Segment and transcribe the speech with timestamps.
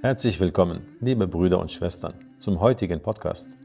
[0.00, 3.56] Herzlich willkommen, liebe Brüder und Schwestern, zum heutigen Podcast.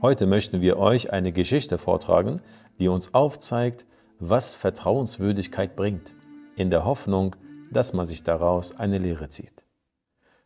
[0.00, 2.40] Heute möchten wir euch eine Geschichte vortragen,
[2.78, 3.84] die uns aufzeigt,
[4.20, 6.14] was Vertrauenswürdigkeit bringt,
[6.54, 7.34] in der Hoffnung,
[7.72, 9.66] dass man sich daraus eine Lehre zieht.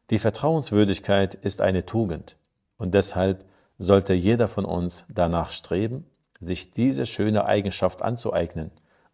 [0.09, 2.39] Die Vertrauenswürdigkeit ist eine Tugend
[2.79, 3.45] und deshalb
[3.77, 6.07] sollte jeder von uns danach streben,
[6.41, 8.71] sich diese schöne Eigenschaft anzueignen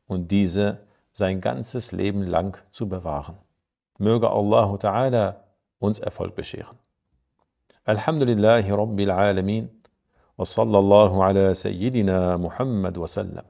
[0.07, 3.39] und diese sein ganzes Leben lang zu bewahren.
[3.99, 5.52] Möge Allah Ta'ala
[5.83, 6.79] uns Erfolg bescheren.
[7.85, 9.69] Alhamdulillahi Rabbil Alamin
[10.37, 13.45] wa sallallahu ala Sayyidina Muhammad wa sallam.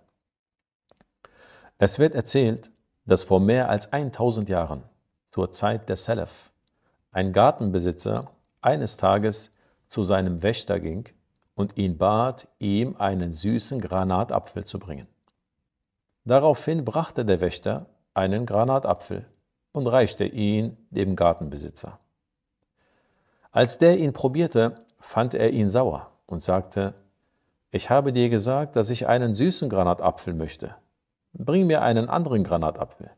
[1.78, 2.70] Es wird erzählt,
[3.04, 4.84] dass vor mehr als 1000 Jahren,
[5.28, 6.52] zur Zeit der Salaf,
[7.10, 9.50] ein Gartenbesitzer eines Tages
[9.88, 11.08] zu seinem Wächter ging
[11.54, 15.08] und ihn bat, ihm einen süßen Granatapfel zu bringen.
[16.24, 19.26] Daraufhin brachte der Wächter einen Granatapfel
[19.72, 21.98] und reichte ihn dem Gartenbesitzer.
[23.52, 26.94] Als der ihn probierte, fand er ihn sauer und sagte,
[27.70, 30.74] ich habe dir gesagt, dass ich einen süßen Granatapfel möchte.
[31.34, 33.10] Bring mir einen anderen Granatapfel.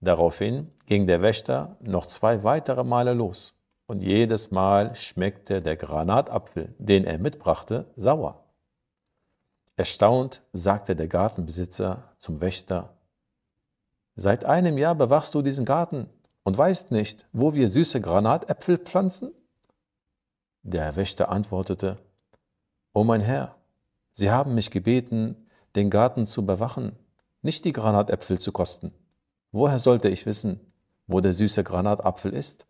[0.00, 6.74] Daraufhin ging der Wächter noch zwei weitere Male los, und jedes Mal schmeckte der Granatapfel,
[6.78, 8.44] den er mitbrachte, sauer.
[9.76, 12.94] Erstaunt sagte der Gartenbesitzer zum Wächter,
[14.16, 16.08] Seit einem Jahr bewachst du diesen Garten
[16.42, 19.32] und weißt nicht, wo wir süße Granatäpfel pflanzen?
[20.62, 21.96] Der Wächter antwortete,
[22.92, 23.56] O mein Herr,
[24.12, 25.46] Sie haben mich gebeten,
[25.76, 26.98] den Garten zu bewachen,
[27.42, 28.92] nicht die Granatäpfel zu kosten.
[29.52, 30.60] Woher sollte ich wissen,
[31.06, 32.66] wo der süße Granatapfel ist?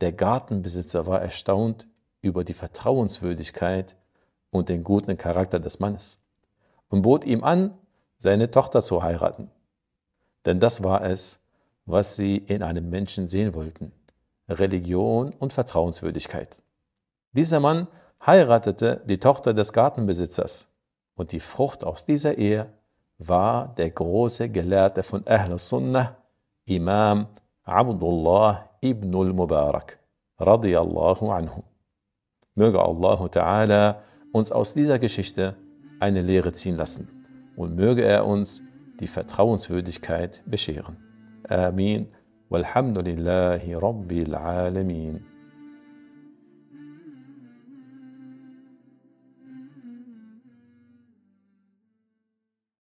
[0.00, 1.88] Der Gartenbesitzer war erstaunt
[2.20, 3.96] über die Vertrauenswürdigkeit
[4.50, 6.18] und den guten Charakter des Mannes
[6.88, 7.76] und bot ihm an,
[8.18, 9.50] seine Tochter zu heiraten.
[10.44, 11.40] Denn das war es,
[11.86, 13.92] was sie in einem Menschen sehen wollten.
[14.48, 16.60] Religion und Vertrauenswürdigkeit.
[17.32, 17.88] Dieser Mann
[18.24, 20.68] heiratete die Tochter des Gartenbesitzers
[21.14, 22.66] und die Frucht aus dieser Ehe
[23.18, 26.16] war der große Gelehrte von Ahl Sunnah,
[26.66, 27.28] Imam
[27.62, 29.98] Abdullah ibn al-Mubarak,
[30.38, 31.62] radiyallahu anhu.
[32.54, 33.96] Möge Allah Ta'ala
[34.32, 35.56] uns aus dieser Geschichte
[36.00, 37.08] eine Lehre ziehen lassen
[37.56, 38.62] und möge er uns
[39.00, 41.05] die Vertrauenswürdigkeit bescheren.
[41.52, 42.06] آمين.
[42.50, 45.35] والحمد لله رب العالمين.